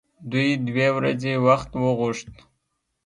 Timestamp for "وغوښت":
1.81-2.31